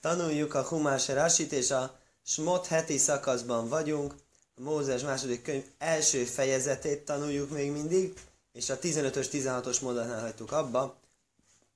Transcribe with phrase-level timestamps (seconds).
[0.00, 4.14] Tanuljuk a Humás Rásit, és a Smot heti szakaszban vagyunk.
[4.56, 8.20] A Mózes második könyv első fejezetét tanuljuk még mindig,
[8.52, 10.96] és a 15-ös, 16-os mondatnál hagytuk abba,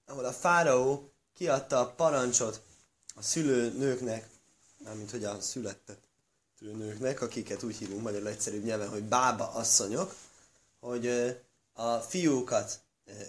[0.06, 2.60] ahol a fáraó kiadta a parancsot
[3.14, 4.28] a szülőnőknek,
[4.84, 6.02] mármint hogy a született
[6.58, 10.14] nőknek, akiket úgy hívunk magyarul egyszerűbb nyelven, hogy bába asszonyok,
[10.80, 11.36] hogy
[11.72, 12.80] a fiúkat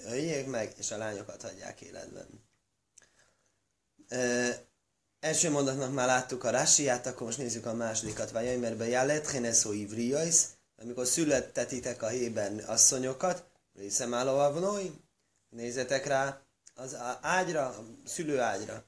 [0.05, 2.27] öljék meg, és a lányokat hagyják életben.
[5.25, 8.31] Első mondatnak már láttuk a rásiát, akkor most nézzük a másodikat.
[8.31, 10.35] Vagy mert be jálet, heneszó ivriais,
[10.81, 13.43] amikor születtetitek a héber asszonyokat,
[13.75, 14.91] részem állóavnói,
[15.49, 16.41] nézzetek rá
[16.75, 18.83] az ágyra, a szülőágyra.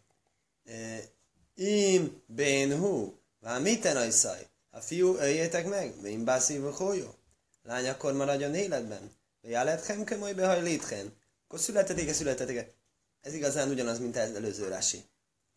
[1.56, 7.16] Im ben hu, vár miten ajszaj, a fiú öljétek meg, vén bászív jó.
[7.64, 9.12] Lány akkor maradjon életben.
[9.42, 11.14] Jálethem kömöly behajlíthen.
[11.48, 12.74] Akkor születetik-e, születetik-e?
[13.22, 15.04] Ez igazán ugyanaz, mint az előző rási.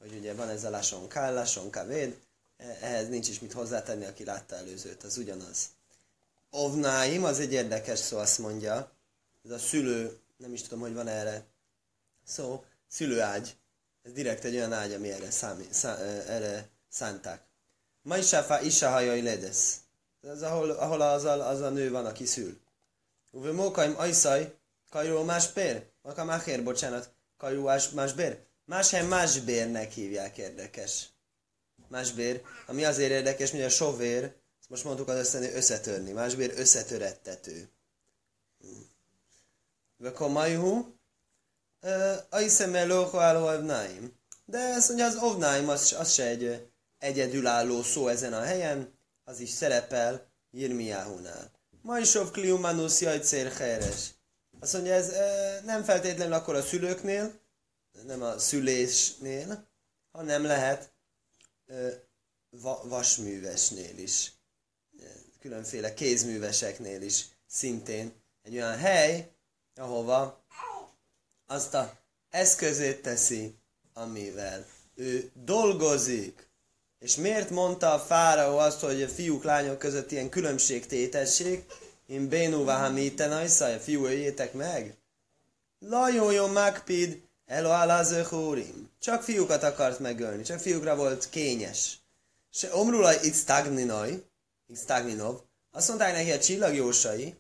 [0.01, 2.17] Hogy ugye van ez a lason ká, lason kavéd,
[2.81, 5.67] ehhez nincs is mit hozzátenni, aki látta előzőt, az ugyanaz.
[6.51, 8.93] Ovnáim, az egy érdekes szó, azt mondja.
[9.45, 11.45] Ez a szülő, nem is tudom, hogy van erre
[12.25, 13.57] szó, szülőágy.
[14.03, 17.43] Ez direkt egy olyan ágy, ami erre, számi, szá, erre szánták.
[18.03, 19.77] Majsáfa isa hajai ledesz.
[20.23, 22.61] Ez ahol, ahol az, a, az a nő van, aki szül.
[23.31, 24.55] Uve mókaim ajszaj,
[24.91, 25.87] kajró más pér?
[26.03, 27.63] Maka máhér, bocsánat, kajró
[27.95, 28.39] más bér?
[28.71, 31.09] Más helyen más bérnek hívják érdekes.
[31.89, 32.13] Más
[32.67, 34.33] ami azért érdekes, hogy a sovér,
[34.69, 36.13] most mondtuk az összetörni, összetörni.
[36.13, 37.69] Más bér összetörettető.
[39.97, 40.85] Veko majhu,
[42.29, 43.47] ajszem elóho álló
[44.45, 49.41] De ezt mondja, az ovnáim az, az se egy egyedülálló szó ezen a helyen, az
[49.41, 51.51] is szerepel Jirmiáhunál.
[51.83, 54.11] Majsov kliumanus jajcér heres.
[54.61, 55.13] Azt mondja, ez
[55.65, 57.39] nem feltétlenül akkor a szülőknél,
[58.07, 59.69] nem a szülésnél,
[60.13, 60.93] hanem lehet
[61.67, 61.75] e,
[62.51, 64.33] va, vasművesnél is,
[65.41, 68.13] különféle kézműveseknél is szintén
[68.43, 69.31] egy olyan hely,
[69.75, 70.45] ahova
[71.47, 71.99] azt a
[72.31, 73.55] eszközét teszi,
[73.93, 76.49] amivel ő dolgozik.
[76.99, 81.65] És miért mondta a fáraó azt, hogy a fiúk, lányok között ilyen különbségtétesség?
[82.07, 84.97] Én bénú vahamiten a fiú öljétek meg?
[85.79, 88.91] Lajójon magpid, elo alazöhúrim.
[89.01, 91.99] Csak fiúkat akart megölni, csak fiúkra volt kényes.
[92.51, 94.25] Se omrulaj itt stagninoj,
[94.67, 95.41] itt stagninov,
[95.71, 97.35] azt mondták neki a csillagjósai,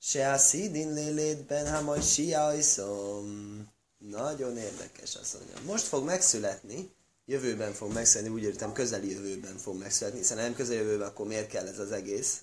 [0.00, 3.68] se a szídin lélétben, ha majd siajszom.
[3.98, 5.72] Nagyon érdekes, azt mondja.
[5.72, 6.90] Most fog megszületni,
[7.24, 11.48] jövőben fog megszületni, úgy értem közeli jövőben fog megszületni, hiszen nem közeli jövőben, akkor miért
[11.48, 12.40] kell ez az egész?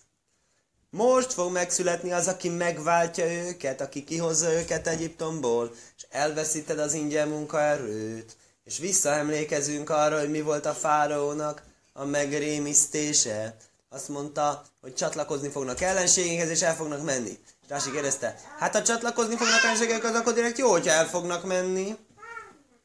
[0.90, 5.76] Most fog megszületni az, aki megváltja őket, aki kihozza őket Egyiptomból,
[6.10, 11.64] elveszíted az ingyen munkaerőt, és visszaemlékezünk arra, hogy mi volt a fáraónak
[11.94, 13.56] a megrémisztése.
[13.90, 17.40] Azt mondta, hogy csatlakozni fognak ellenségekhez, és el fognak menni.
[17.68, 21.98] Rási kérdezte, hát ha csatlakozni fognak ellenségekhez, akkor direkt jó, hogyha el fognak menni.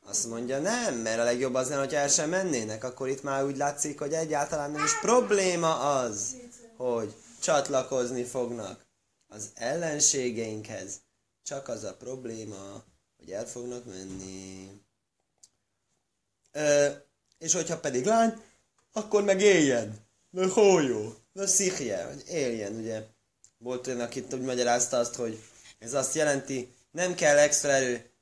[0.09, 3.45] Azt mondja, nem, mert a legjobb az lenne, hogy el sem mennének, akkor itt már
[3.45, 6.37] úgy látszik, hogy egyáltalán nem is probléma az,
[6.77, 8.81] hogy csatlakozni fognak
[9.29, 11.01] az ellenségeinkhez.
[11.43, 12.83] Csak az a probléma,
[13.25, 14.71] hogy el fognak menni.
[16.53, 16.89] Ö,
[17.39, 18.43] és hogyha pedig lány,
[18.93, 20.07] akkor meg éljen.
[20.31, 20.47] De
[20.89, 23.03] jó, De szikje, hogy éljen, ugye.
[23.59, 25.43] Volt olyan, akit úgy magyarázta azt, hogy
[25.79, 28.13] ez azt jelenti, nem kell extra erő,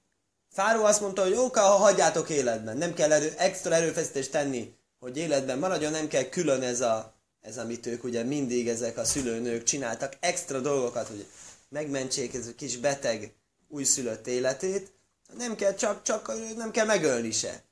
[0.52, 5.16] Fáró azt mondta, hogy oké, ha hagyjátok életben, nem kell erő, extra erőfeszítést tenni, hogy
[5.16, 9.62] életben maradjon, nem kell külön ez, a, ez amit ők ugye mindig ezek a szülőnők
[9.62, 11.26] csináltak, extra dolgokat, hogy
[11.68, 13.34] megmentsék ez a kis beteg
[13.70, 14.92] újszülött életét,
[15.36, 17.62] nem kell csak, csak nem kell megölni se.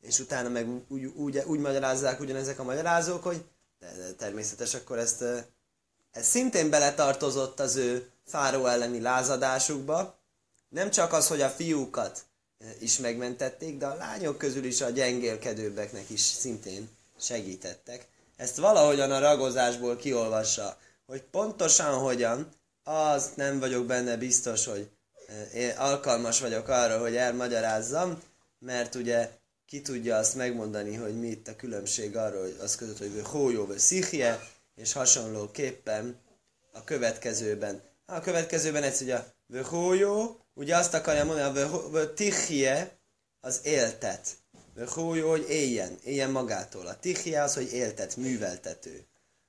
[0.00, 3.44] És utána meg úgy, úgy, úgy magyarázzák ugyanezek a magyarázók, hogy
[3.78, 5.22] de, természetes akkor ezt,
[6.10, 10.18] ez szintén beletartozott az ő fáró elleni lázadásukba,
[10.68, 12.24] nem csak az, hogy a fiúkat
[12.58, 16.88] eh, is megmentették, de a lányok közül is a gyengélkedőbbeknek is szintén
[17.18, 18.08] segítettek.
[18.36, 22.48] Ezt valahogyan a ragozásból kiolvassa, hogy pontosan hogyan,
[22.84, 24.88] azt nem vagyok benne biztos, hogy eh,
[25.54, 28.22] én alkalmas vagyok arra, hogy elmagyarázzam,
[28.58, 29.30] mert ugye
[29.66, 33.66] ki tudja azt megmondani, hogy mi itt a különbség arról, hogy az között, hogy hójó
[33.66, 36.20] vagy szichje, és hasonlóképpen
[36.72, 37.82] a következőben.
[38.06, 39.18] A következőben ez ugye
[39.62, 42.98] hójó, ugye azt akarja mondani, hogy tichje
[43.40, 44.36] az éltet.
[44.86, 46.86] Hójó, hogy éljen, éljen magától.
[46.86, 49.06] A tichje az, hogy éltet, műveltető.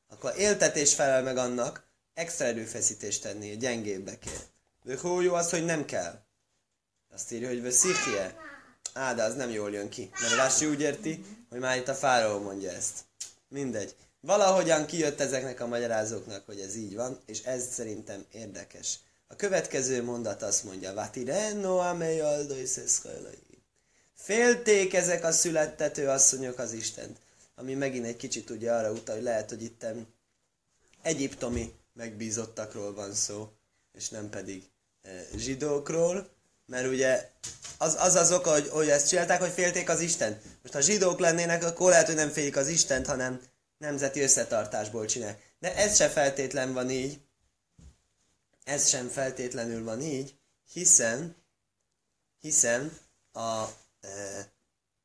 [0.09, 4.55] Akkor éltetés felel meg annak, extra erőfeszítést tenni a gyengébbekért.
[4.95, 6.19] Hójó az, hogy nem kell.
[7.13, 8.35] Azt írja, hogy veszikje.
[8.93, 10.09] Á, de az nem jól jön ki.
[10.21, 12.99] Mert Rási úgy érti, hogy már itt a fáraó mondja ezt.
[13.47, 13.95] Mindegy.
[14.19, 18.99] Valahogyan kijött ezeknek a magyarázóknak, hogy ez így van, és ez szerintem érdekes.
[19.27, 22.21] A következő mondat azt mondja, Vatireno amely
[24.13, 27.17] Félték ezek a születtető asszonyok az Istent.
[27.55, 30.07] Ami megint egy kicsit ugye arra utal, hogy lehet, hogy itten
[31.01, 33.51] egyiptomi megbízottakról van szó,
[33.93, 34.63] és nem pedig
[35.35, 36.29] zsidókról,
[36.65, 37.31] mert ugye
[37.77, 40.41] az az, az oka, hogy, hogy ezt csinálták, hogy félték az Istent.
[40.61, 43.41] Most ha zsidók lennének, akkor lehet, hogy nem félik az Istent, hanem
[43.77, 45.39] nemzeti összetartásból csinál.
[45.59, 47.19] De ez se feltétlen van így.
[48.63, 50.35] Ez sem feltétlenül van így,
[50.71, 51.35] hiszen
[52.39, 52.99] hiszen
[53.31, 53.65] a,
[54.01, 54.51] e,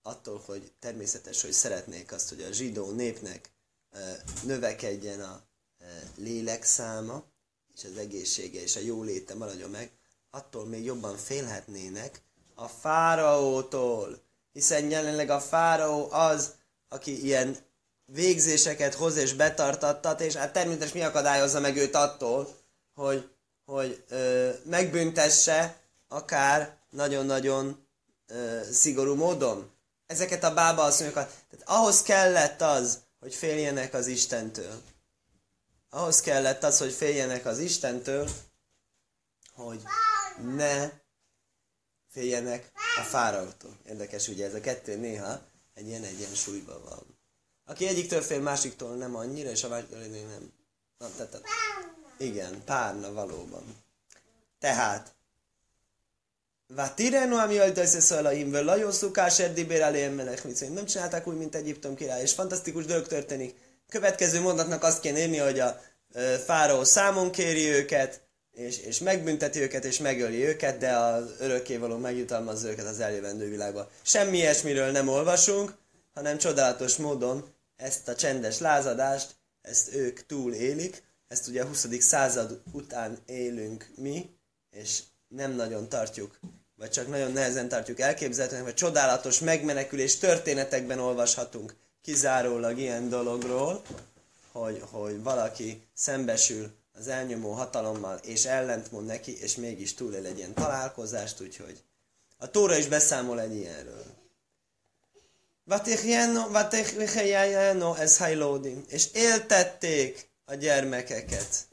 [0.03, 3.51] attól, hogy természetes, hogy szeretnék azt, hogy a zsidó népnek
[3.91, 5.43] e, növekedjen a
[5.79, 5.85] e,
[6.17, 7.25] lélek száma,
[7.83, 9.91] és az egészsége és a jóléte maradjon meg,
[10.31, 12.21] attól még jobban félhetnének
[12.55, 16.53] a fáraótól, hiszen jelenleg a fáraó az,
[16.89, 17.57] aki ilyen
[18.05, 22.57] végzéseket hoz és betartattat, és hát természetesen mi akadályozza meg őt attól,
[22.95, 23.29] hogy,
[23.65, 27.87] hogy ö, megbüntesse akár nagyon-nagyon
[28.27, 29.71] ö, szigorú módon
[30.07, 31.35] ezeket a bába asszonyokat.
[31.51, 34.83] Tehát ahhoz kellett az, hogy féljenek az Istentől.
[35.95, 38.31] Ahhoz kellett az, hogy féljenek az Istentől,
[39.55, 39.83] hogy
[40.57, 40.91] ne
[42.09, 43.79] féljenek a fáraótól.
[43.89, 45.41] Érdekes, ugye ez a kettő néha
[45.75, 47.19] egy ilyen egyensúlyban van.
[47.65, 50.53] Aki egyiktől fél, másiktól nem annyira, és a másiktól nem.
[50.99, 51.43] Na, tehát,
[52.19, 53.77] igen, párna valóban.
[54.59, 55.15] Tehát,
[56.67, 60.15] Vatirenu, ami öltösze szalaim, vele szukás eddibér elém
[60.73, 63.55] Nem csinálták úgy, mint Egyiptom király, és fantasztikus dolog történik.
[63.93, 65.81] Következő mondatnak azt kéne írni, hogy a
[66.45, 68.21] fáraó számon kéri őket,
[68.53, 73.91] és, és megbünteti őket, és megöli őket, de az örökkévaló megjutalmazza őket az eljövendő világba.
[74.03, 75.75] Semmi ilyesmiről nem olvasunk,
[76.15, 81.87] hanem csodálatos módon ezt a csendes lázadást, ezt ők túl élik, ezt ugye a 20.
[81.99, 84.31] század után élünk mi,
[84.71, 86.39] és nem nagyon tartjuk,
[86.75, 93.83] vagy csak nagyon nehezen tartjuk elképzelhetőnek, vagy csodálatos megmenekülés történetekben olvashatunk kizárólag ilyen dologról,
[94.53, 100.55] hogy, hogy valaki szembesül az elnyomó hatalommal, és ellentmond neki, és mégis túlél egy ilyen
[100.55, 101.83] találkozást, úgyhogy
[102.39, 104.05] a Tóra is beszámol egy ilyenről.
[105.65, 108.85] Vatechjajjáno ez hajlódim.
[108.89, 111.67] És éltették a gyermekeket.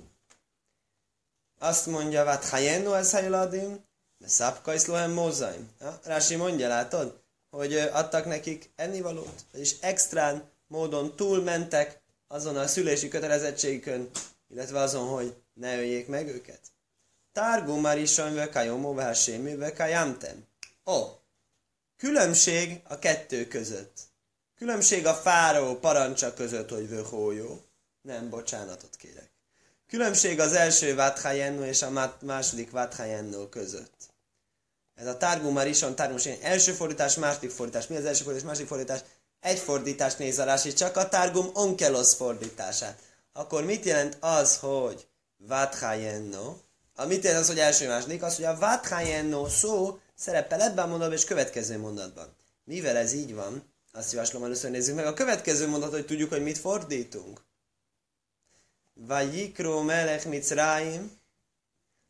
[1.59, 3.17] Azt mondja, Vathajeno ez
[4.25, 5.69] szapkajsz lohem mózaim.
[6.03, 7.21] Rási mondja, látod?
[7.49, 14.09] Hogy adtak nekik ennivalót, és extrán módon túlmentek azon a szülési kötelezettségükön,
[14.49, 16.59] illetve azon, hogy ne öljék meg őket.
[17.31, 20.45] Tárgó már is kajomó versémű kajamtem.
[20.85, 21.03] Ó,
[21.97, 23.99] különbség a kettő között.
[24.55, 27.63] Különbség a fáraó parancsa között, hogy vöhójó.
[28.01, 29.31] Nem, bocsánatot kérek.
[29.87, 34.08] Különbség az első Vathajenno és a második Vathajenno között.
[34.99, 37.87] Ez a Targum Marison, Targum első fordítás, második fordítás.
[37.87, 38.99] Mi az első fordítás, második fordítás?
[39.39, 43.07] Egy fordítás néz a csak a Targum Onkelos fordítását
[43.39, 45.07] akkor mit jelent az, hogy
[45.37, 46.55] Vathayenno?
[46.95, 48.23] A mit jelent az, hogy első második?
[48.23, 52.35] Az, hogy a Vathayenno szó szerepel ebben a mondatban és következő mondatban.
[52.63, 56.43] Mivel ez így van, azt javaslom, először nézzük meg a következő mondat, hogy tudjuk, hogy
[56.43, 57.41] mit fordítunk.
[58.93, 61.18] Vajikro melech mitzraim,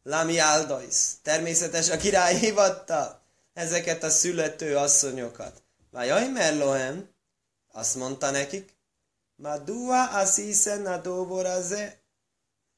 [0.04, 0.96] lami aldais.
[1.22, 3.22] Természetes, a király hivatta
[3.54, 5.62] ezeket a születő asszonyokat.
[5.92, 7.10] Vajaj merlohem,
[7.72, 8.78] azt mondta nekik,
[9.36, 12.00] Madua asisen adovoraze.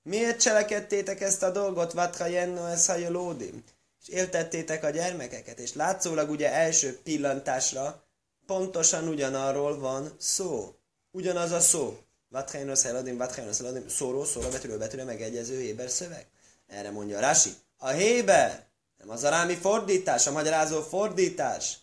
[0.04, 3.64] Miért cselekedtétek ezt a dolgot, Vatra Jenno ez hajolódim?
[4.02, 8.04] És éltettétek a gyermekeket, és látszólag ugye első pillantásra
[8.46, 10.76] pontosan ugyanarról van szó.
[11.12, 11.98] Ugyanaz a szó.
[12.30, 16.26] Vatrainos heladim, vatrainos heladim, szóról, szóra, betűről, betűre megegyező Héber szöveg.
[16.72, 17.54] Erre mondja Rasi.
[17.78, 18.66] A Héber,
[18.98, 21.78] nem az arámi fordítás, a magyarázó fordítás.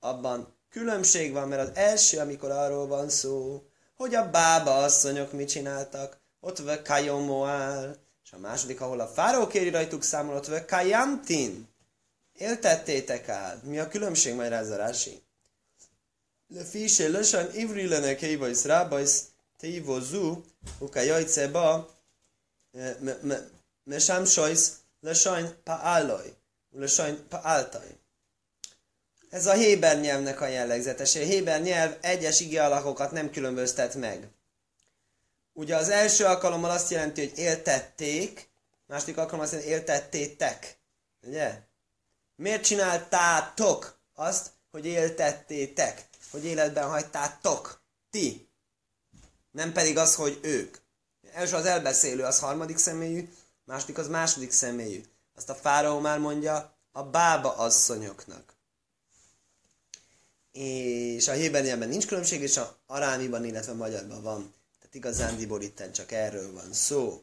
[0.00, 3.62] Abban különbség van, mert az első, amikor arról van szó,
[3.96, 9.46] hogy a bába asszonyok mit csináltak, ott ve kajomoál, és a második, ahol a fáró
[9.46, 11.68] kéri rajtuk számol, ott ve kajamtin.
[12.32, 13.62] Éltettétek át.
[13.62, 15.22] Mi a különbség, majd rázarási?
[16.48, 19.24] Le fise lösen ivri lene kévajsz rábajsz
[20.78, 21.90] uka jajce ba,
[23.84, 26.34] me sem sajsz lesajn paálaj,
[26.70, 27.96] lesajn paáltaj.
[29.30, 31.20] Ez a Héber nyelvnek a jellegzetese.
[31.20, 34.28] A Héber nyelv egyes ige alakokat nem különböztet meg.
[35.52, 38.48] Ugye az első alkalommal azt jelenti, hogy éltették,
[38.86, 40.78] második alkalommal azt jelenti, éltettétek.
[41.22, 41.60] Ugye?
[42.36, 44.50] Miért csináltátok azt?
[44.72, 48.48] hogy éltettétek, hogy életben hagytátok, ti.
[49.50, 50.76] Nem pedig az, hogy ők.
[51.32, 53.32] Első az elbeszélő, az harmadik személyű,
[53.64, 55.02] második az második személyű.
[55.36, 58.54] Azt a fáraó már mondja a bába asszonyoknak.
[60.52, 64.54] És a hébernyelben nincs különbség, és a arámiban, illetve magyarban van.
[64.78, 67.22] Tehát igazándiból itten csak erről van szó.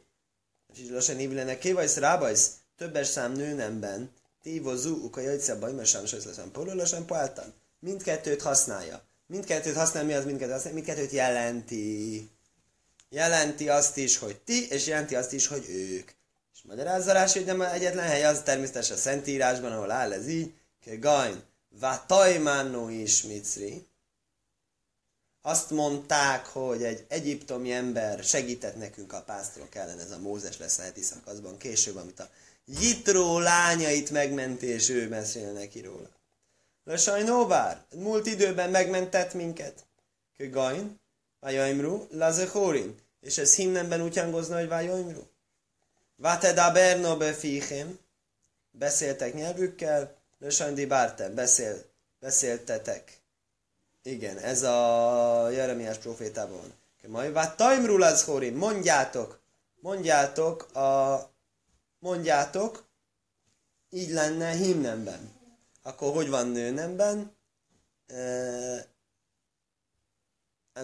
[0.74, 7.53] És lassan évlenek kévajsz, rábajsz, többes szám nőnemben, tívozú, uka jajtszebb, bajmasám, sajszleszem, polulasan, poáltan.
[7.79, 9.01] Mindkettőt használja.
[9.27, 10.74] Mindkettőt használ, mi az mindkettőt használ?
[10.74, 12.29] Mindkettőt jelenti.
[13.10, 16.12] Jelenti azt is, hogy ti, és jelenti azt is, hogy ők.
[16.53, 20.53] És magyarázza rá, hogy nem egyetlen hely, az természetesen a Szentírásban, ahol áll ez így,
[21.00, 23.88] Gajn, Vatajmánó is Micri.
[25.41, 30.77] Azt mondták, hogy egy egyiptomi ember segített nekünk a pásztorok ellen, ez a Mózes lesz
[30.77, 32.29] a heti szakaszban később, amit a
[32.65, 36.10] Jitró lányait megmenti, és ő mesél neki róla.
[36.84, 39.86] Le sajnóvár, múlt időben megmentett minket.
[40.38, 41.00] Kögain,
[41.39, 42.96] Vajaimru, Lazechorin.
[43.22, 45.22] És ez himnemben úgy hangozna, hogy Vajaimru.
[46.22, 48.00] Vateda berno befichem.
[48.72, 51.86] Beszéltek nyelvükkel, Lösajndi Bárte, beszél,
[52.20, 53.18] beszéltetek.
[54.02, 56.74] Igen, ez a Jeremiás profétában van.
[57.12, 59.40] Majd Vataimru Lazechorin, mondjátok,
[59.82, 61.20] mondjátok a
[62.00, 62.88] mondjátok,
[63.90, 65.38] így lenne himnemben
[65.90, 67.36] akkor hogy van nőnemben?
[68.08, 68.88] E,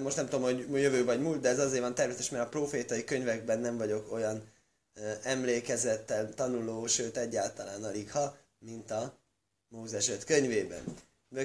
[0.02, 3.04] most nem tudom, hogy jövő vagy múlt, de ez azért van természetes, mert a profétai
[3.04, 4.54] könyvekben nem vagyok olyan
[5.24, 9.18] emlékezettel tanuló, sőt egyáltalán alig ha, mint a
[9.68, 10.84] Mózes 5 könyvében.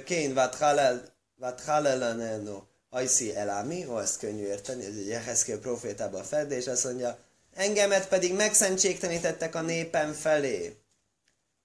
[0.05, 6.67] Kén vat halelaneno ajszi elami, ó, ezt könnyű érteni, ez egy Jeheszkél profétában a és
[6.67, 7.19] azt mondja,
[7.55, 10.77] engemet pedig megszentségtenítettek a népem felé.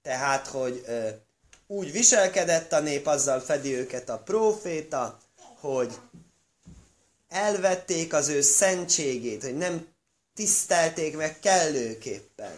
[0.02, 1.10] Tehát, hogy ö,
[1.68, 5.20] úgy viselkedett a nép, azzal fedi őket a próféta,
[5.60, 6.00] hogy
[7.28, 9.88] elvették az ő szentségét, hogy nem
[10.36, 12.58] tisztelték meg kellőképpen.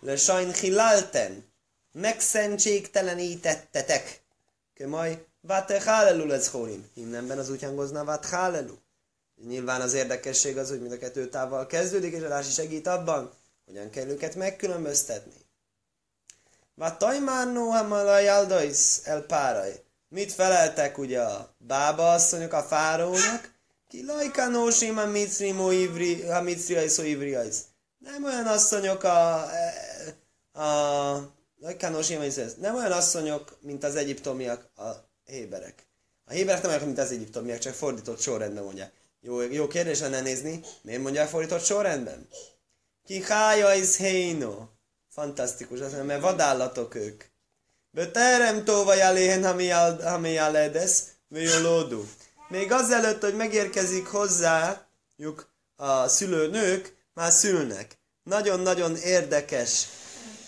[0.00, 1.52] Le sajn hilalten,
[1.92, 4.24] megszentségtelenítettetek.
[4.74, 6.90] Kömaj, vate hálelul ez hórim.
[6.94, 8.74] Himnemben az úgy hangozna, vat hálelu.
[9.46, 13.32] Nyilván az érdekesség az, hogy mind a kettő távval kezdődik, és a segít abban,
[13.64, 15.44] hogyan kell őket megkülönböztetni.
[16.74, 19.74] Vatajmánó hamalajaldais el párai.
[20.08, 23.55] Mit feleltek ugye a bába asszonyok a fárónak?
[23.96, 27.56] Ki lajkanósim a micrimó ivri, a micriais ivriais.
[27.98, 29.48] Nem olyan asszonyok a,
[30.52, 32.20] a, a lajkanósim,
[32.60, 34.90] nem olyan asszonyok, mint az egyiptomiak, a
[35.24, 35.86] héberek.
[36.24, 38.92] A héberek nem olyan, mint az egyiptomiak, csak fordított sorrendben mondják.
[39.20, 42.28] Jó, jó kérdés lenne nézni, miért mondják fordított sorrendben?
[43.04, 44.66] Ki hája is heino.
[45.08, 47.24] Fantasztikus, azt mondja, mert vadállatok ők.
[47.90, 49.44] Böterem tóva jaléhen
[50.02, 52.04] hami jaledesz, vőlódú.
[52.48, 57.98] Még azelőtt, hogy megérkezik hozzájuk a szülőnők, már szülnek.
[58.22, 59.86] Nagyon-nagyon érdekes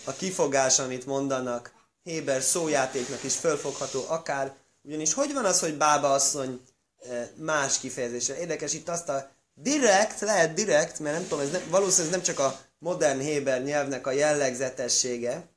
[0.03, 1.71] a kifogás, amit mondanak.
[2.03, 4.55] Héber szójátéknak is fölfogható akár.
[4.81, 6.61] Ugyanis hogy van az, hogy bába asszony
[6.99, 8.35] eh, más kifejezéssel?
[8.35, 12.35] Érdekes itt azt a direkt, lehet direkt, mert nem tudom, ez nem, valószínűleg ez nem
[12.35, 15.49] csak a modern héber nyelvnek a jellegzetessége,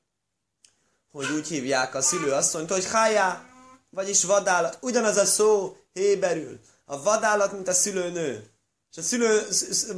[1.10, 3.51] hogy úgy hívják a szülőasszonyt, hogy hájá,
[3.94, 4.78] vagyis vadállat.
[4.80, 6.60] Ugyanaz a szó héberül.
[6.84, 8.50] A vadállat, mint a szülőnő.
[8.90, 9.46] És a szülő,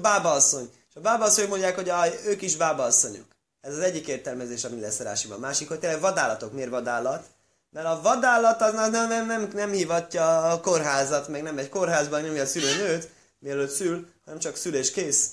[0.01, 0.71] bábaasszony.
[0.89, 3.27] És a bábaasszony mondják, hogy aj, ők is bábaasszonyok.
[3.61, 5.41] Ez az egyik értelmezés, ami lesz a rásiban.
[5.41, 6.53] Másik, hogy tényleg vadállatok.
[6.53, 7.27] Miért vadállat?
[7.71, 12.23] Mert a vadállat az nem, nem, nem, nem hívatja a kórházat, meg nem egy kórházban
[12.23, 13.09] nem a szülőnőt,
[13.39, 15.31] mielőtt szül, hanem csak szül és kész.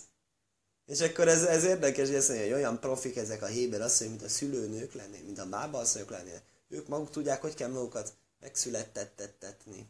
[0.86, 4.13] És akkor ez, ez érdekes, hogy azt mondja, hogy olyan profik ezek a héber asszonyok,
[4.13, 6.41] mint a szülőnők lennének, mint a bába asszonyok lennének.
[6.70, 9.89] Ők maguk tudják, hogy kell magukat megszülettettetni.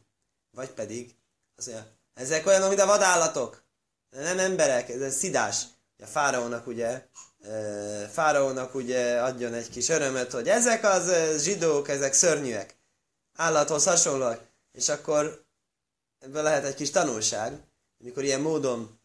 [0.51, 1.15] Vagy pedig,
[1.55, 3.63] mondja, ezek olyanok, mint a vadállatok.
[4.10, 5.63] Nem emberek, ez, szidás.
[6.00, 7.08] A fáraónak ugye,
[8.12, 11.12] fáraónak ugye adjon egy kis örömet, hogy ezek az
[11.43, 12.75] zsidók, ezek szörnyűek.
[13.34, 14.50] Állathoz hasonlóak.
[14.72, 15.46] És akkor
[16.20, 17.60] ebből lehet egy kis tanulság,
[18.00, 19.00] amikor ilyen módon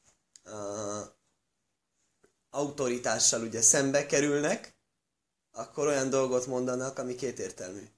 [2.51, 4.77] autoritással ugye szembe kerülnek,
[5.53, 7.89] akkor olyan dolgot mondanak, ami kétértelmű.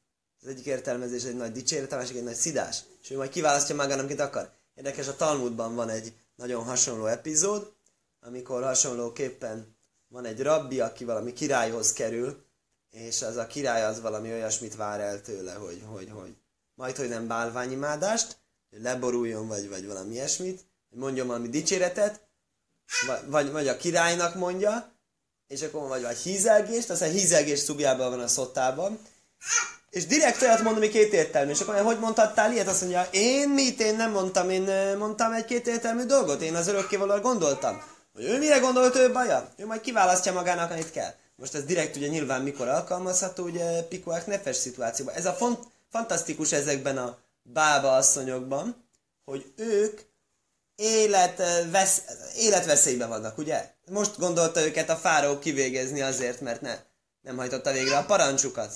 [0.42, 2.82] Az egyik értelmezés egy nagy dicséret, a másik egy nagy szidás.
[3.02, 4.52] És ő majd kiválasztja magának, amit akar.
[4.74, 7.72] Érdekes, a Talmudban van egy nagyon hasonló epizód,
[8.20, 9.76] amikor hasonlóképpen
[10.08, 12.46] van egy rabbi, aki valami királyhoz kerül,
[12.90, 16.36] és az a király az valami olyasmit vár el tőle, hogy, hogy, hogy
[16.74, 18.36] majd, hogy nem bálványimádást,
[18.70, 22.28] hogy leboruljon, vagy, vagy valami ilyesmit, hogy mondjon valami dicséretet,
[23.26, 24.92] vagy, vagy a királynak mondja,
[25.46, 29.00] és akkor vagy, vagy hízelgést, aztán hízelgés szubjában van a szotában,
[29.90, 31.50] és direkt olyat mondom, ami kétértelmű.
[31.50, 32.68] És akkor hogy mondhattál ilyet?
[32.68, 37.20] Azt mondja, én mit, én nem mondtam, én mondtam egy kétértelmű dolgot, én az örökkévalóra
[37.20, 37.82] gondoltam.
[38.14, 39.52] Hogy ő mire gondolt, ő baja?
[39.56, 41.14] Ő majd kiválasztja magának, amit kell.
[41.36, 45.14] Most ez direkt ugye nyilván mikor alkalmazható, ugye Pikoák nefes szituációban.
[45.14, 45.58] Ez a font,
[45.90, 48.88] fantasztikus ezekben a bába asszonyokban,
[49.24, 50.00] hogy ők
[50.76, 52.02] élet, vesz,
[52.36, 53.70] életveszélyben vannak, ugye?
[53.90, 56.78] Most gondolta őket a fáró kivégezni azért, mert ne,
[57.20, 58.72] nem hajtotta végre a parancsukat.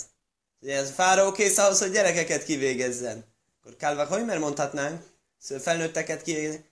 [0.62, 3.24] Ugye ez fáró kész ahhoz, hogy gyerekeket kivégezzen.
[3.60, 5.02] Akkor Kálvák Hojmer mondhatnánk,
[5.38, 6.64] szóval felnőtteket kivégezni.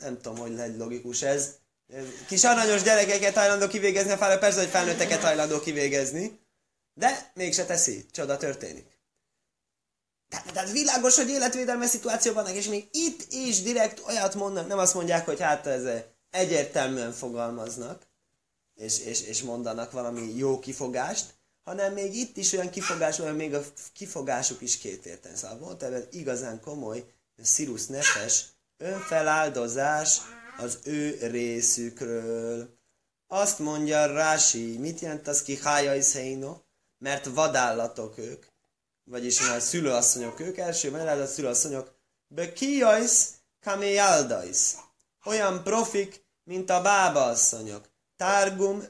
[0.00, 1.54] Nem tudom, hogy lehet logikus ez.
[2.26, 6.40] Kis aranyos gyerekeket hajlandó kivégezni, a fáró persze, hogy felnőtteket hajlandó kivégezni.
[6.94, 8.86] De mégse teszi, csoda történik.
[10.28, 14.94] Tehát, tehát világos, hogy életvédelme szituációban és még itt is direkt olyat mondanak, nem azt
[14.94, 18.02] mondják, hogy hát ez egyértelműen fogalmaznak,
[18.74, 21.39] és, és, és mondanak valami jó kifogást,
[21.70, 23.62] hanem még itt is olyan kifogás, olyan még a
[23.92, 25.36] kifogásuk is két érten.
[25.36, 27.04] Szóval volt ebben igazán komoly,
[27.44, 28.44] Sirius nefes
[28.76, 30.18] önfeláldozás
[30.58, 32.78] az ő részükről.
[33.26, 36.02] Azt mondja Rási, mit jelent az ki hájai
[36.98, 38.44] Mert vadállatok ők
[39.04, 41.94] vagyis már szülőasszonyok ők, első a szülőasszonyok,
[42.28, 43.28] be kijajsz
[43.60, 44.76] kaméjaldajsz.
[45.24, 47.88] Olyan profik, mint a bába asszonyok.
[48.16, 48.82] Tárgum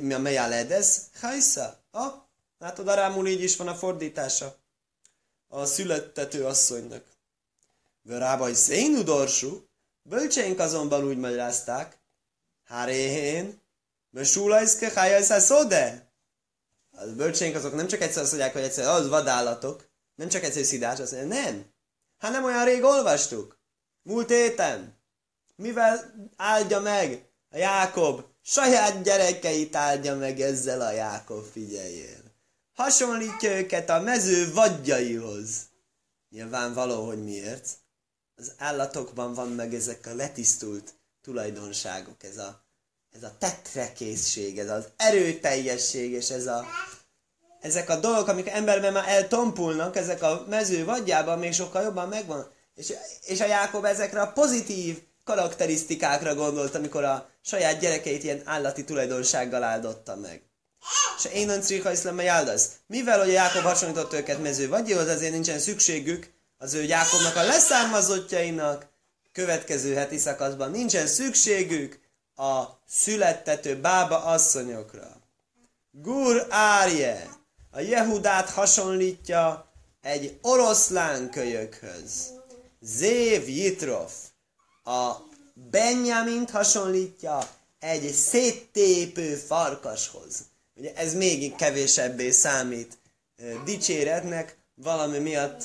[0.00, 1.84] mi a mejaledez, hajsza.
[1.96, 2.14] Ah,
[2.58, 4.56] látod, arámul így is van a fordítása.
[5.48, 7.04] A születtető asszonynak.
[8.02, 9.68] Vörábai szénudorsú,
[10.02, 11.98] bölcseink azonban úgy magyarázták,
[12.64, 13.60] Háréhén,
[14.10, 16.12] Mesúlajszke hájajszá szóde,
[16.90, 20.64] a bölcsénk azok nem csak egyszer azt mondják, hogy egyszer az vadállatok, nem csak egyszer
[20.64, 21.72] szidás, azt mondják, nem.
[22.18, 23.58] Hát nem olyan rég olvastuk.
[24.02, 24.98] Múlt héten.
[25.54, 28.24] Mivel áldja meg a Jákob?
[28.42, 32.22] Saját gyerekeit áldja meg ezzel a Jákob, figyeljél.
[32.74, 35.48] Hasonlítja őket a mező vadjaihoz.
[36.30, 37.68] Nyilvánvaló, hogy miért.
[38.36, 42.66] Az állatokban van meg ezek a letisztult tulajdonságok, ez a
[43.16, 46.64] ez a tetrekészség, ez az erőteljesség, és ez a,
[47.60, 52.50] ezek a dolgok, amik emberben már eltompulnak, ezek a mező vadjában még sokkal jobban megvan.
[52.74, 58.84] És, és a Jákob ezekre a pozitív karakterisztikákra gondolt, amikor a saját gyerekeit ilyen állati
[58.84, 60.42] tulajdonsággal áldotta meg.
[61.18, 62.20] És én nem trika iszlem.
[62.86, 68.86] Mivel, hogy Jákob hasonlított őket mező vagyhoz, ezért nincsen szükségük az ő Jákobnak a leszármazottjainak,
[69.32, 72.00] következő heti szakaszban nincsen szükségük
[72.36, 75.16] a születtető bába asszonyokra.
[75.90, 77.28] Gur Árje
[77.70, 82.32] a Jehudát hasonlítja egy oroszlán kölyökhöz.
[82.80, 84.12] Zév Jitrof
[84.86, 85.28] a
[85.70, 90.44] Benjamint hasonlítja egy széttépő farkashoz.
[90.74, 92.98] Ugye ez még kevésebbé számít
[93.64, 95.62] dicséretnek, valami miatt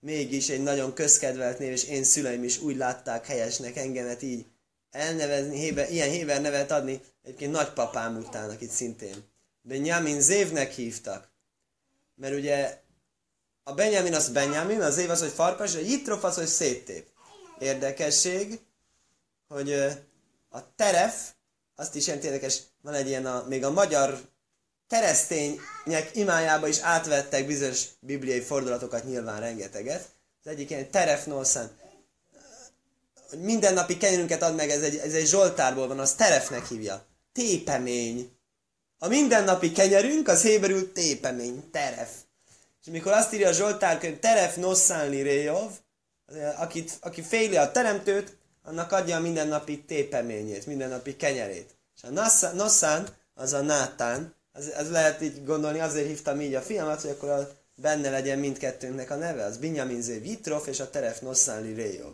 [0.00, 4.46] mégis egy nagyon közkedvelt név, és én szüleim is úgy látták helyesnek engemet így
[4.90, 9.24] elnevezni, héber, ilyen héber nevet adni, egyébként nagypapám után, akit szintén.
[9.62, 11.28] Benjamin Zévnek hívtak.
[12.14, 12.80] Mert ugye
[13.62, 17.06] a Benjamin az Benjamin, az év az, hogy farkas, a Jitrof az, hogy széttép.
[17.60, 18.60] Érdekesség,
[19.48, 19.72] hogy
[20.48, 21.30] a teref,
[21.76, 24.20] azt is jelenti érdekes, van egy ilyen, a, még a magyar
[24.88, 30.08] keresztények imájába is átvettek bizonyos bibliai fordulatokat, nyilván rengeteget.
[30.44, 31.70] Az egyik ilyen teref noszán,
[33.28, 37.04] hogy mindennapi kenyerünket ad meg, ez egy, ez egy Zsoltárból van, az terefnek hívja.
[37.32, 38.30] Tépemény.
[38.98, 42.10] A mindennapi kenyerünk, az héberül tépemény, teref.
[42.82, 45.70] És amikor azt írja a Zsoltár könyv, teref nosszánli réjov,
[46.56, 51.74] akit, aki féli a teremtőt, annak adja a mindennapi tépeményét, mindennapi kenyerét.
[51.96, 56.60] És a nosszán, az a nátán, az, az lehet így gondolni, azért hívtam így a
[56.60, 60.90] fiamat, hogy akkor a, benne legyen mindkettőnknek a neve, az Binyamin Zé Vitrof és a
[60.90, 62.12] Teref Nosszánli Réjov.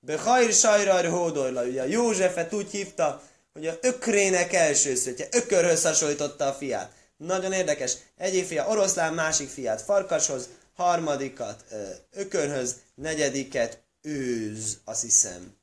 [0.00, 6.52] Behajr sajrar hódorla, ugye a Józsefet úgy hívta, hogy a ökrének elsőszötje, ökörhöz hasonlította a
[6.52, 6.92] fiát.
[7.16, 7.96] Nagyon érdekes.
[8.16, 11.64] Egyik fia oroszlán, másik fiát farkashoz, harmadikat
[12.12, 15.56] ökörhöz, negyediket őz, azt hiszem.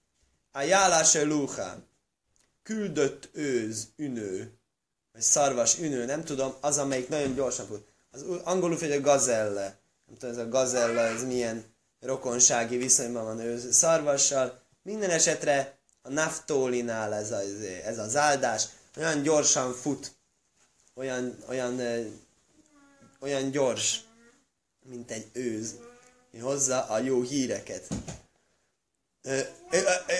[0.51, 1.75] A jálása luha,
[2.63, 4.51] küldött őz, ünő,
[5.11, 7.87] vagy szarvas ünő, nem tudom, az, amelyik nagyon gyorsan fut.
[8.11, 9.77] Az angolul hogy a gazelle.
[10.05, 11.65] Nem tudom, ez a gazelle, ez milyen
[11.99, 14.61] rokonsági viszonyban van ő szarvassal.
[14.81, 18.67] Minden esetre a naftólinál ez, az, ez az áldás
[18.97, 20.15] olyan gyorsan fut,
[20.93, 21.81] olyan, olyan,
[23.19, 24.03] olyan gyors,
[24.83, 25.75] mint egy őz,
[26.39, 27.87] hozza a jó híreket.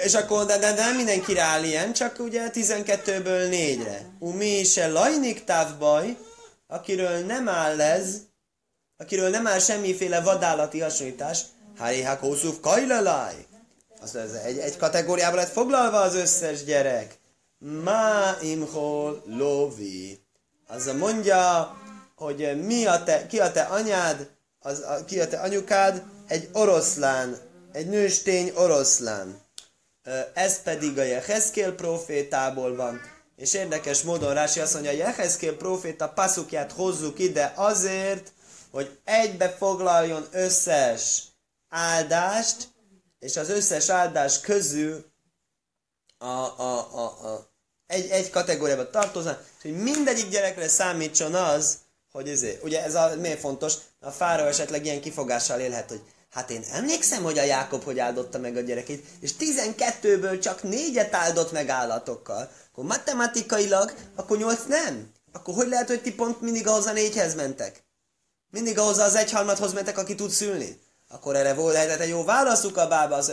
[0.04, 4.06] És akkor, de, de, nem mindenki rá ilyen, csak ugye 12-ből 4-re.
[4.20, 6.18] Umi se lajnik távbaj,
[6.68, 8.18] akiről nem áll ez,
[8.98, 11.40] akiről nem áll semmiféle vadállati hasonlítás,
[11.78, 13.46] Hári Hakószuf Kajlalaj.
[14.02, 17.18] Az egy, egy kategóriába lett foglalva az összes gyerek.
[17.58, 20.20] Ma imhol lovi.
[20.68, 21.76] Az mondja,
[22.16, 24.30] hogy mi a te, ki a te anyád,
[24.66, 27.38] az, a, ki a te anyukád, egy oroszlán,
[27.72, 29.42] egy nőstény oroszlán.
[30.34, 33.02] Ez pedig a Jehezkél profétából van.
[33.36, 38.32] És érdekes módon Rási azt mondja, hogy Jehezkél proféta passzukját hozzuk ide azért,
[38.72, 41.24] hogy egybe foglaljon összes
[41.70, 42.68] áldást,
[43.20, 45.06] és az összes áldás közül
[46.18, 47.50] a, a, a, a,
[47.88, 51.78] egy, egy kategóriába tartozna, és hogy mindegyik gyerekre számítson az,
[52.12, 53.74] hogy ezért, ugye ez a, miért fontos,
[54.06, 58.40] a fára esetleg ilyen kifogással élhet, hogy hát én emlékszem, hogy a Jákob hogy áldotta
[58.40, 62.52] meg a gyerekét, és 12-ből csak négyet áldott meg állatokkal.
[62.72, 65.12] Akkor matematikailag, akkor nyolc nem.
[65.32, 67.84] Akkor hogy lehet, hogy ti pont mindig ahhoz a négyhez mentek?
[68.50, 70.82] Mindig ahhoz az egyharmadhoz mentek, aki tud szülni?
[71.10, 73.32] Akkor erre volt lehetett egy jó válaszuk a bába, az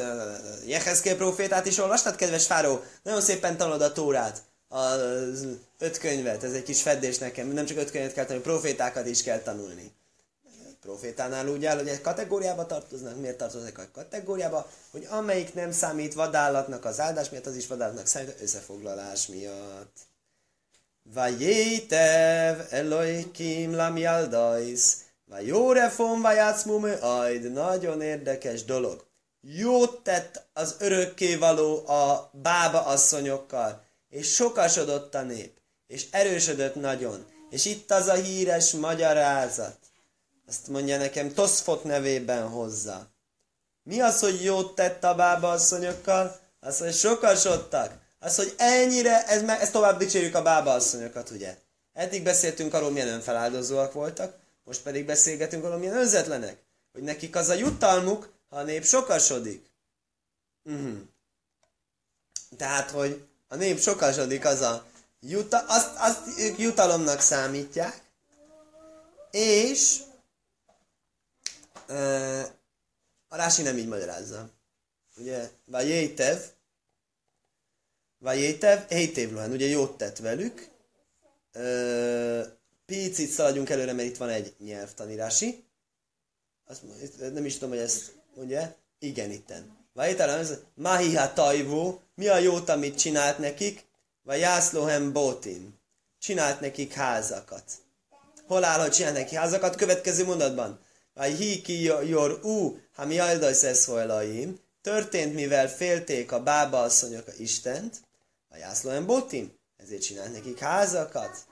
[0.67, 2.83] Jehezkél profétát is olvastad, kedves Fáró?
[3.03, 5.47] Nagyon szépen tanulod a Tórát, az
[5.79, 9.23] öt könyvet, ez egy kis feddés nekem, nem csak öt könyvet kell tanulni, profétákat is
[9.23, 9.93] kell tanulni.
[10.83, 16.15] Profétánál úgy áll, hogy egy kategóriába tartoznak, miért tartoznak a kategóriába, hogy amelyik nem számít
[16.15, 19.97] vadállatnak az áldás miatt, az is vadállatnak számít összefoglalás miatt.
[21.03, 29.07] Vajétev Elohim lam yaldais, Vajórefon vajátszmumő ajd, nagyon érdekes dolog.
[29.41, 35.53] Jót tett az örökkévaló a bába asszonyokkal, és sokasodott a nép,
[35.87, 37.27] és erősödött nagyon.
[37.51, 39.79] És itt az a híres magyarázat.
[40.49, 43.07] Azt mondja nekem Toszfot nevében hozzá.
[43.83, 46.41] Mi az, hogy jót tett a bába asszonyokkal?
[46.61, 48.01] Az, hogy sokasodtak.
[48.19, 51.57] Az, hogy ennyire, ez, ezt tovább dicsérjük a bába asszonyokat, ugye?
[51.93, 56.63] Eddig beszéltünk arról, milyen önfeláldozóak voltak, most pedig beszélgetünk arról, milyen önzetlenek.
[56.93, 59.71] Hogy nekik az a jutalmuk, ha a nép sokasodik.
[60.65, 60.99] Uh-huh.
[62.57, 64.85] Tehát, hogy a nép sokasodik, az a
[65.21, 68.03] juta, azt, azt ők jutalomnak számítják,
[69.31, 69.99] és
[73.29, 74.51] a Rási nem így magyarázza.
[75.17, 76.39] Ugye, Vajétev,
[78.19, 80.71] Vajétev, Hétévlohen, ugye jót tett velük,
[82.87, 85.65] picit szaladjunk előre, mert itt van egy nyelvtanírási.
[86.65, 86.83] Azt,
[87.33, 88.75] nem is tudom, hogy ezt mondja.
[88.99, 89.77] Igen, itten.
[89.93, 93.85] Vajételem, ez Mahiha tajvó, mi a jót, amit csinált nekik?
[94.23, 95.81] Vagy Jászlóhem Bótin.
[96.19, 97.65] Csinált nekik házakat.
[98.47, 99.77] Hol áll, hogy csinált nekik házakat?
[99.77, 100.81] Következő mondatban.
[101.15, 104.59] Vagy hiki yor u, ha mi ajdajsz eszhoelaim.
[104.83, 107.97] Történt, mivel félték a bába asszonyok a Istent.
[108.49, 109.59] Vagy Jászlóhem Bótin.
[109.77, 111.47] Ezért csinált nekik házakat.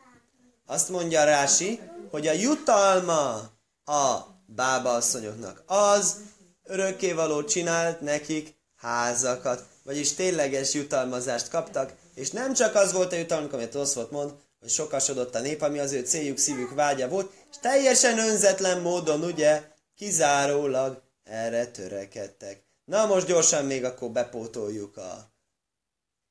[0.67, 3.51] Azt mondja Rási, hogy a jutalma
[3.85, 6.17] a bába asszonyoknak az
[6.65, 13.53] örökkévaló csinált nekik házakat, vagyis tényleges jutalmazást kaptak, és nem csak az volt a jutalmuk,
[13.53, 17.57] amit Oszfot mond, hogy sokasodott a nép, ami az ő céljuk, szívük vágya volt, és
[17.61, 22.63] teljesen önzetlen módon, ugye, kizárólag erre törekedtek.
[22.85, 25.33] Na most gyorsan még akkor bepótoljuk a...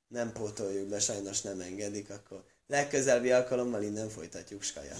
[0.07, 4.95] Nem pótoljuk, de sajnos nem engedik, akkor legközelebbi alkalommal innen folytatjuk Skaja.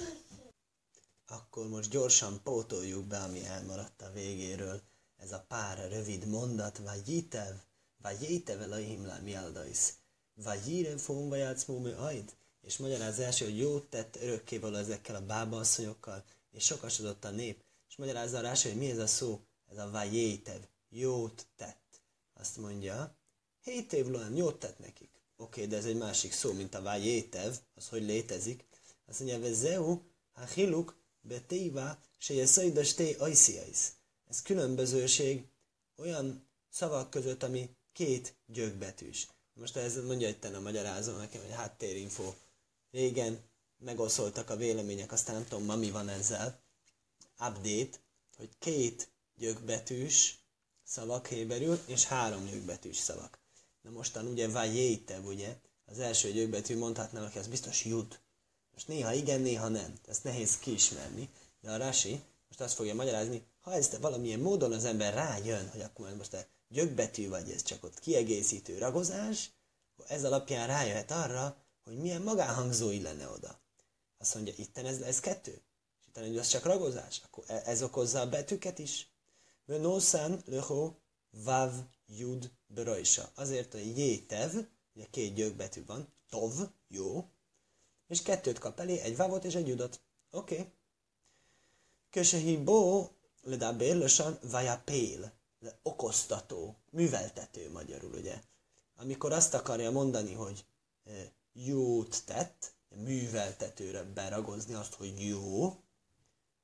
[1.28, 4.82] Akkor most gyorsan pótoljuk be, ami elmaradt a végéről.
[5.18, 7.56] Ez a pár rövid mondat, vagy jitev,
[8.02, 9.94] vagy jétev Elohim la mialdais,
[10.34, 16.24] vagy jírev fón vajátszmómű ajd, és magyaráz első, hogy jót tett örökkévaló ezekkel a bábaasszonyokkal,
[16.52, 19.42] és sokasodott a nép, és magyarázza rá, hogy mi ez a szó,
[19.72, 22.02] ez a vajétev, jót tett.
[22.34, 23.16] Azt mondja,
[23.62, 25.10] hét év jót tett nekik.
[25.38, 28.66] Oké, okay, de ez egy másik szó, mint a vájétev, az hogy létezik.
[29.06, 30.02] Azt mondja, vezeu,
[30.34, 33.92] ha hiluk, betéva, se jeszaida sté ajsziais.
[34.30, 35.44] Ez különbözőség
[35.96, 39.28] olyan szavak között, ami két gyökbetűs.
[39.54, 42.34] Most ez mondja itt a magyarázó nekem, hogy háttérinfo.
[42.92, 43.40] Régen
[43.78, 46.62] megoszoltak a vélemények, aztán nem tudom, ma mi van ezzel.
[47.40, 47.98] Update,
[48.38, 50.40] hogy két gyökbetűs
[50.84, 53.40] szavak héberül, és három gyökbetűs szavak.
[53.82, 55.56] Na mostan ugye vajétev, ugye?
[55.86, 58.22] Az első gyökbetű mondhatná, hogy az biztos jut.
[58.72, 59.94] Most néha igen, néha nem.
[60.08, 61.30] Ezt nehéz kiismerni.
[61.62, 65.82] De a Rasi most azt fogja magyarázni, ha ezt valamilyen módon az ember rájön, hogy
[65.82, 69.52] akkor most a gyökbetű vagy ez csak ott kiegészítő ragozás,
[70.08, 71.58] ez alapján rájöhet arra,
[71.90, 73.60] hogy milyen magánhangzói lenne oda.
[74.18, 75.62] Azt mondja, itten ez, ez kettő.
[76.00, 77.22] És itten, az csak ragozás.
[77.26, 79.12] Akkor e- ez okozza a betűket is.
[79.66, 81.00] Vönószán, löhó,
[81.30, 81.74] vav,
[82.08, 83.32] jud, berajsa.
[83.36, 84.54] Azért, hogy jétev,
[84.94, 86.54] ugye két gyökbetű van, tov,
[86.88, 87.30] jó,
[88.08, 90.02] és kettőt kap elé, egy vavot és egy judot.
[90.32, 90.54] Oké.
[90.56, 90.72] Okay.
[92.10, 95.32] Kösehibó, ledaber, lösan, vajapél,
[95.84, 98.42] okoztató, műveltető magyarul, ugye?
[98.96, 100.66] Amikor azt akarja mondani, hogy
[101.66, 105.76] jót tett, műveltetőre beragozni azt, hogy jó,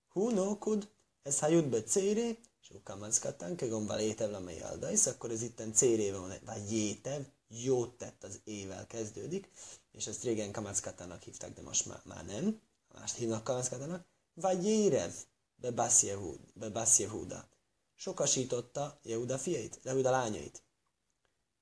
[0.09, 0.89] húnókud,
[1.23, 6.17] ez ha jut be cére, Sukamackatán, kegom val étev lamei aldaisz, akkor ez itten céréve
[6.17, 9.49] van, vagy jétev, jót tett az ével kezdődik,
[9.91, 12.61] és ezt régen kamackatának hívták, de most már, már nem,
[12.93, 15.13] mást hívnak kamackatának, vagy jérev,
[15.55, 17.49] be Basjehuda.
[17.95, 20.63] Sokasította Jehuda fiait, Jehuda lányait.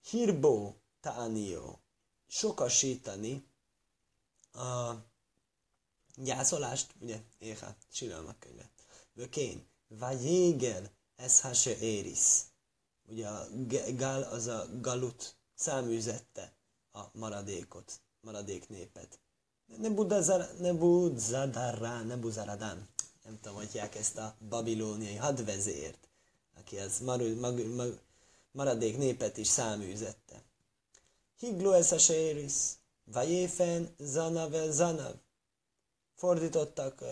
[0.10, 1.83] Hirbó ta'anió.
[2.36, 3.46] Sokasítani
[4.54, 4.94] a
[6.16, 8.70] gyászolást, ugye, éha, síralmak könyve.
[9.88, 11.76] Vagy jégel, ez ha se.
[13.08, 13.48] Ugye a
[13.96, 16.54] gal az a galut száműzette
[16.92, 19.20] a maradékot, maradék népet.
[19.78, 19.90] Ne
[20.74, 22.88] budzadará, ne buzaradán.
[23.24, 26.08] Nem tudom, hogy ezt a babilóniai hadvezért,
[26.60, 28.00] aki az mar, mag, mag,
[28.52, 30.43] maradék népet is száműzette.
[31.44, 32.54] Higlo ez a séris,
[33.04, 35.14] vajéfen zanav zanav.
[36.16, 37.04] Fordítottak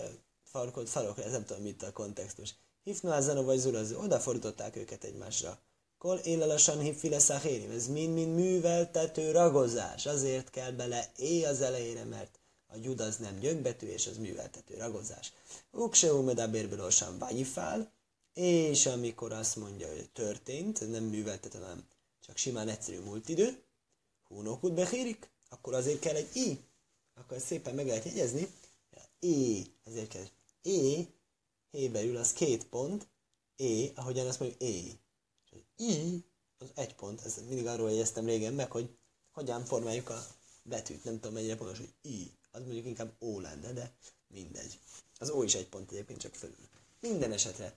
[0.42, 2.54] farkot farokra, ez nem tudom mit a kontextus.
[2.82, 5.58] Hifna zanav vagy zulazó, oda fordították őket egymásra.
[5.98, 10.06] Kol élelasan hifile szahérim, ez mind-mind műveltető ragozás.
[10.06, 14.74] Azért kell bele éj az elejére, mert a jud az nem gyökbetű, és az műveltető
[14.74, 15.32] ragozás.
[15.70, 17.92] Ukse umedabérből osam vágyifál,
[18.34, 21.88] és amikor azt mondja, hogy történt, nem műveltető, hanem
[22.26, 23.62] csak simán egyszerű múlt idő,
[24.32, 26.58] húnokut behérik, akkor azért kell egy i.
[27.14, 28.48] Akkor ezt szépen meg lehet jegyezni.
[29.18, 30.26] É, ezért kell.
[30.62, 31.06] É,
[31.70, 33.08] héberül az két pont,
[33.56, 35.00] é, ahogyan azt mondjuk é.
[35.76, 36.24] I,
[36.58, 38.96] az egy pont, ez mindig arról jegyeztem régen meg, hogy
[39.30, 40.26] hogyan formáljuk a
[40.62, 43.94] betűt, nem tudom mennyire pontos, hogy I, az mondjuk inkább O lenne, de
[44.26, 44.78] mindegy.
[45.18, 46.68] Az O is egy pont egyébként csak fölül.
[47.00, 47.74] Minden esetre.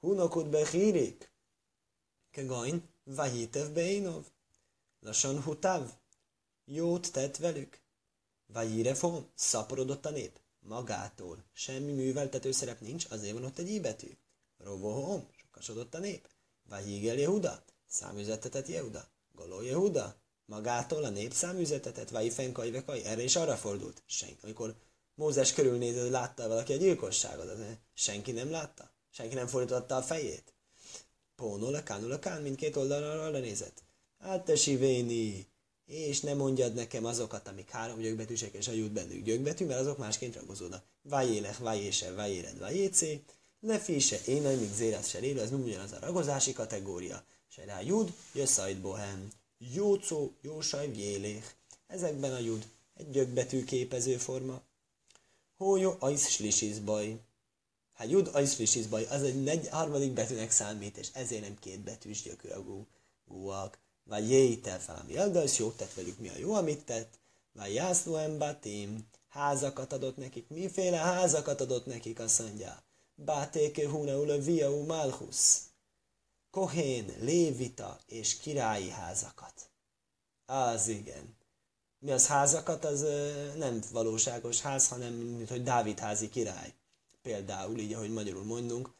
[0.00, 1.30] Hunokut bechirik,
[2.30, 4.24] kegain, vahitev beinov,
[5.02, 5.90] lassan hutav,
[6.64, 7.80] jót tett velük,
[8.46, 14.16] vajirefon, szaporodott a nép, magától, semmi műveltető szerep nincs, azért van ott egy íbetű.
[14.58, 16.28] Rovohom, sokasodott a nép,
[16.68, 23.56] Vahigel Jehuda, számüzetetett Jehuda, Goló Jehuda, magától a nép számüzetetett, Vajifen Kajvekai, erre is arra
[23.56, 24.02] fordult.
[24.06, 24.74] Senki, amikor
[25.14, 27.58] Mózes körülnézett, látta valaki a gyilkosságot, az
[27.94, 30.54] senki nem látta, senki nem fordította a fejét.
[31.36, 33.82] Pónola, kánula, kán, mindkét oldalra arra nézett.
[34.22, 34.54] Hát te
[35.86, 39.98] és ne mondjad nekem azokat, amik három gyögbetűsek, és a jut bennük gyögbetű, mert azok
[39.98, 40.84] másként ragozódnak.
[41.02, 43.22] Vajélech, vajése, vajéred, vajécé,
[43.64, 47.24] Lefise én még zéret se lélu, ez nem ugyanaz a ragozási kategória.
[47.48, 49.32] Se rá jud, jösszajt bohem.
[49.58, 51.42] Jócó, jósaj, jéléh.
[51.86, 54.62] Ezekben a jud egy gyökbetű képező forma.
[55.56, 57.20] Hójó, ajsz, baj.
[57.92, 62.22] Hát jud, ajsz, baj, az egy negy, harmadik betűnek számít, és ezért nem két betűs
[62.22, 63.78] gyököragúak.
[64.04, 67.18] Vagy jétel fel, ami az jót tett velük, mi a jó, amit tett.
[67.52, 70.48] Vagy jászló embatim, házakat adott nekik.
[70.48, 72.82] Miféle házakat adott nekik, azt mondja
[73.14, 75.58] Bátéke Huneule Viau Malchus.
[76.50, 79.70] Kohén, Lévita és királyi házakat.
[80.46, 81.36] Az igen.
[81.98, 83.00] Mi az házakat, az
[83.56, 86.74] nem valóságos ház, hanem mint hogy Dávid házi király.
[87.22, 88.94] Például, így ahogy magyarul mondunk,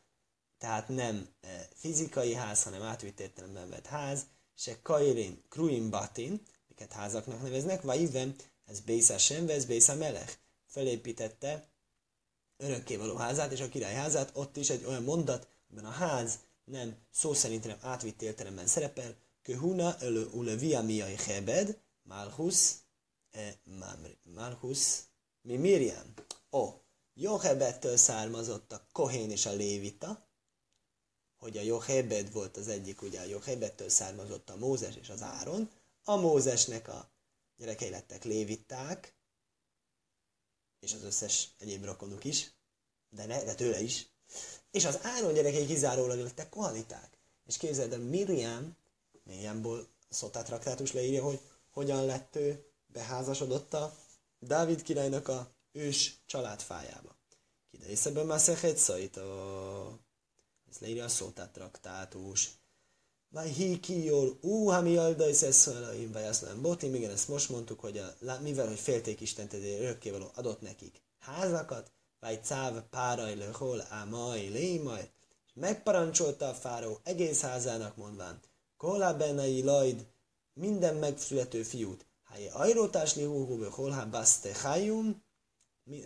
[0.58, 1.28] tehát nem
[1.74, 8.00] fizikai ház, hanem átvitt értelemben vett ház, se Kairin, Kruin Batin, miket házaknak neveznek, vagy
[8.00, 8.34] Iven,
[8.64, 10.36] ez Bészá Sem, ez Bészá Melech.
[10.66, 11.68] Felépítette
[12.56, 16.96] örökkévaló házát és a király házát, ott is egy olyan mondat, amiben a ház nem
[17.10, 22.72] szó szerint nem átvitt értelemben szerepel, Köhuna elő ule via miai hebed, Malchus,
[23.30, 23.60] e,
[24.22, 24.98] Malchus,
[25.42, 26.14] mi Miriam.
[26.50, 26.74] Ó, oh,
[27.14, 30.26] Jochebettől származott a Kohén és a Lévita,
[31.42, 35.70] hogy a Jochebed volt az egyik, ugye a Jochebettől származott a Mózes és az Áron,
[36.04, 37.10] a Mózesnek a
[37.56, 39.14] gyerekei lettek léviták,
[40.80, 42.52] és az összes egyéb rokonuk is,
[43.10, 44.06] de, ne, de tőle is.
[44.70, 47.18] És az Áron gyerekei kizárólag lettek kohaniták.
[47.46, 48.76] És képzeld el, Miriam,
[49.24, 53.96] Miriamból Szotát traktátus leírja, hogy hogyan lett ő beházasodott a
[54.38, 57.16] Dávid királynak a ős családfájába.
[57.70, 58.78] Kide észebben már szechet.
[60.72, 61.08] Ez leírja a
[64.40, 66.62] ú, ha mi aldajsz eszalaim, vagy azt nem.
[66.62, 71.02] Botim, igen, ezt most mondtuk, hogy a, mivel, hogy félték Istent, ezért örökkévaló adott nekik
[71.18, 75.10] házakat, vagy cáv páraj lehol ámaj lémaj,
[75.46, 78.40] és megparancsolta a fáró egész házának mondván,
[78.76, 80.06] kolá benai lajd,
[80.54, 85.22] minden megszülető fiút, háje ajrótás lihúhúbő holhá baszte hájum,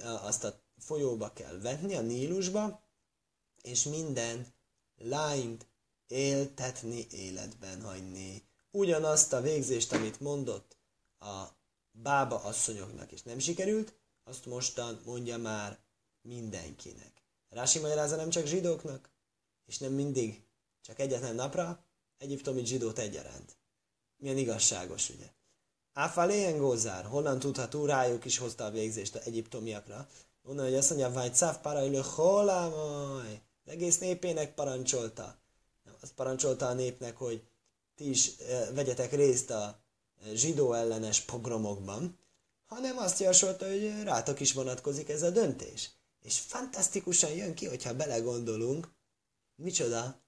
[0.04, 2.80] azt a folyóba kell vetni, a Nílusba,
[3.62, 4.54] és minden
[4.96, 5.66] lányt
[6.06, 8.42] éltetni életben hagyni.
[8.70, 10.76] Ugyanazt a végzést, amit mondott
[11.18, 11.44] a
[11.90, 15.78] bába asszonyoknak, és nem sikerült, azt mostan mondja már
[16.22, 17.22] mindenkinek.
[17.48, 19.10] Rási magyarázza nem csak zsidóknak,
[19.66, 20.42] és nem mindig,
[20.80, 21.84] csak egyetlen napra,
[22.18, 23.56] egyiptomi zsidót egyaránt.
[24.16, 25.26] Milyen igazságos, ugye?
[25.92, 30.08] Áfalén gózár, honnan tudható, rájuk is hozta a végzést a egyiptomiakra.
[30.42, 35.38] Onnan, hogy azt mondja, vagy száv parajlő holámaj, egész népének parancsolta.
[35.84, 37.42] Nem, azt parancsolta a népnek, hogy
[37.94, 39.80] ti is e, vegyetek részt a
[40.32, 42.18] zsidó ellenes pogromokban,
[42.66, 45.90] hanem azt javasolta, hogy rátok is vonatkozik ez a döntés.
[46.22, 48.88] És fantasztikusan jön ki, hogyha belegondolunk,
[49.54, 50.20] micsoda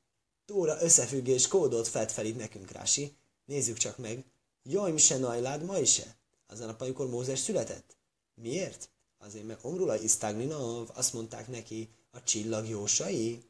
[0.45, 3.17] tóra összefüggés kódot fed fel itt nekünk, Rási.
[3.45, 4.25] Nézzük csak meg.
[4.63, 6.17] Jaj, mi se najlád, ma is se.
[6.47, 7.97] Az a nap, amikor Mózes született.
[8.35, 8.91] Miért?
[9.19, 13.43] Azért, mert Omrula Isztaglinov, azt mondták neki, a csillagjósai.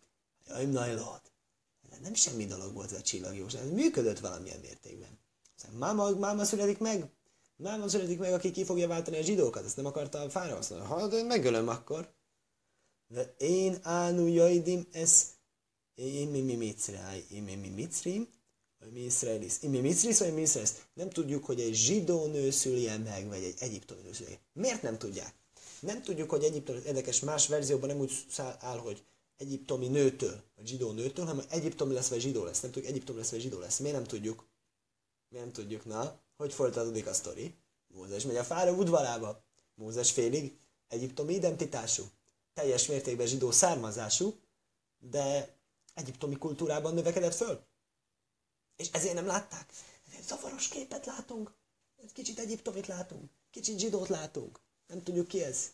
[0.47, 1.21] Jaj, najlad.
[2.03, 5.19] Nem semmi dolog volt ez a csillagjós, ez működött valamilyen mértékben.
[5.73, 7.11] Máma, máma születik meg,
[7.57, 10.85] máma születik meg, aki ki fogja váltani a zsidókat, ezt nem akarta a fára.
[10.85, 12.15] Ha, de megölöm akkor.
[13.07, 15.27] De én ánu jajdim ez,
[15.95, 18.29] én mi mi micráj, én mi mi micrim,
[18.79, 19.01] vagy mi.
[19.61, 20.71] Én mi micris, vagy mi iszraelis.
[20.95, 24.41] Nem tudjuk, hogy egy zsidó nő szülje meg, vagy egy egyiptomi nő szülje.
[24.53, 25.35] Miért nem tudják?
[25.81, 28.27] Nem tudjuk, hogy egyiptom, érdekes, más verzióban nem úgy
[28.59, 29.05] áll, hogy
[29.37, 32.61] egyiptomi nőtől, vagy zsidó nőtől, hanem egyiptomi lesz, vagy zsidó lesz.
[32.61, 33.79] Nem tudjuk, egyiptomi lesz, vagy zsidó lesz.
[33.79, 34.47] Miért nem tudjuk?
[35.29, 35.85] Miért nem tudjuk?
[35.85, 37.55] Na, hogy folytatódik a sztori?
[37.87, 39.43] Mózes megy a fára udvarába.
[39.75, 42.05] Mózes félig egyiptomi identitású.
[42.55, 44.35] Teljes mértékben zsidó származású,
[44.99, 45.57] de
[45.95, 47.65] egyiptomi kultúrában növekedett föl.
[48.77, 49.73] És ezért nem látták.
[50.09, 51.53] Ezért zavaros képet látunk.
[52.13, 53.31] Kicsit egyiptomit látunk.
[53.51, 54.61] Kicsit zsidót látunk.
[54.89, 55.71] Nem tudjuk ki ez.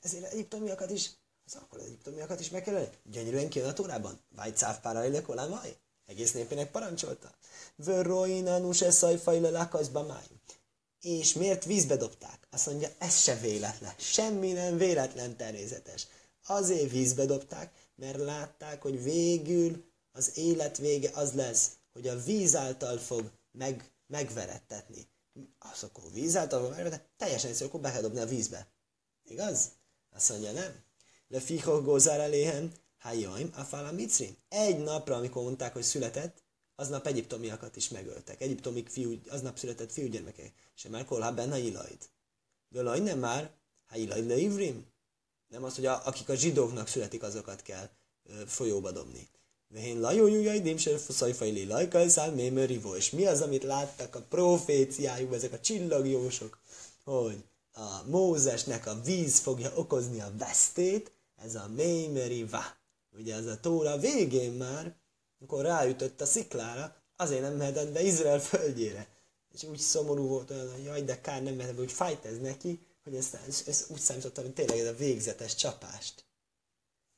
[0.00, 1.10] Ezért egyiptomiakat is,
[1.46, 2.98] az akkor az egyiptomiakat is meg kell ölni.
[3.04, 4.20] Gyönyörűen kijön a tórában.
[4.28, 5.76] Vájcáv párailek olámaj.
[6.06, 7.34] Egész népének parancsolta.
[7.74, 10.26] Vörroinanus eszajfajle lakaszba máj.
[11.00, 12.46] És miért vízbe dobták?
[12.50, 13.94] Azt mondja, ez se véletlen.
[13.98, 16.06] Semmi nem véletlen természetes.
[16.46, 22.56] Azért vízbe dobták, mert látták, hogy végül az élet vége az lesz, hogy a víz
[22.56, 25.08] által fog meg, megverettetni.
[25.58, 28.66] Az akkor víz által fog megverettetni, teljesen egyszerű, akkor be kell dobni a vízbe.
[29.24, 29.70] Igaz?
[30.10, 30.82] Azt mondja, nem.
[31.28, 34.36] Le fichok gózár eléhen, Hajaim, Afala Micrin.
[34.48, 36.42] Egy napra, amikor mondták, hogy született,
[36.74, 38.40] aznap egyiptomiakat is megöltek.
[38.40, 40.52] Egyiptomik fiú, aznap született fiúgyermekek.
[40.76, 42.08] És már kolha benne ilaid.
[42.68, 43.50] Völaj nem már,
[43.86, 44.86] ha ilaid le ivrim.
[45.48, 47.90] Nem az, hogy a, akik a zsidóknak születik, azokat kell
[48.24, 49.28] ö, folyóba dobni.
[49.72, 52.94] Vehén lajójújaidim se szajfajli lajkajszál mémörivó.
[52.94, 56.58] És mi az, amit láttak a proféciájukban, ezek a csillagjósok,
[57.04, 62.62] hogy a Mózesnek a víz fogja okozni a vesztét, ez a mémeriva.
[63.18, 64.96] Ugye ez a tóra végén már,
[65.38, 69.08] amikor ráütött a sziklára, azért nem mehetett be Izrael földjére.
[69.52, 72.86] És úgy szomorú volt, hogy jaj, de kár nem mehetett be, úgy fájt ez neki,
[73.04, 76.24] hogy ezt, ezt úgy számítottam, hogy tényleg ez a végzetes csapást.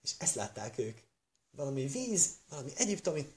[0.03, 0.99] És ezt látták ők.
[1.57, 3.33] Valami víz, valami egyiptomi,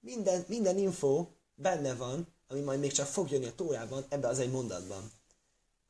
[0.00, 4.38] minden, minden info benne van, ami majd még csak fog jönni a tórában, ebbe az
[4.38, 5.12] egy mondatban.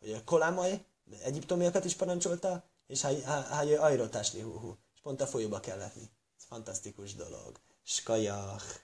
[0.01, 0.85] Hogy a kolámaj
[1.23, 6.11] egyiptomiakat is parancsolta, és háj ajrotásli húhú pont a folyóba kell vetni.
[6.39, 7.61] Ez fantasztikus dolog.
[7.83, 8.84] Skajach.